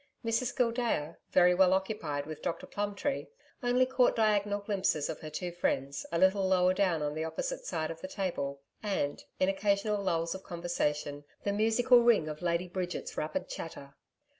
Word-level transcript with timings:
Mrs 0.25 0.55
Gildea, 0.57 1.19
very 1.29 1.53
well 1.53 1.73
occupied 1.73 2.25
with 2.25 2.41
Dr 2.41 2.65
Plumtree, 2.65 3.27
only 3.61 3.85
caught 3.85 4.15
diagonal 4.15 4.59
glimpses 4.59 5.11
of 5.11 5.19
her 5.19 5.29
two 5.29 5.51
friends 5.51 6.07
a 6.11 6.17
little 6.17 6.43
lower 6.47 6.73
down 6.73 7.03
on 7.03 7.13
the 7.13 7.23
opposite 7.23 7.65
side 7.67 7.91
of 7.91 8.01
the 8.01 8.07
table, 8.07 8.61
and, 8.81 9.23
in 9.39 9.47
occasional 9.47 10.01
lulls 10.01 10.33
of 10.33 10.41
conversation, 10.41 11.23
the 11.43 11.53
musical 11.53 12.01
ring 12.01 12.27
of 12.27 12.41
Lady 12.41 12.67
Bridget's 12.67 13.15
rapid 13.15 13.47
chatter. 13.47 13.93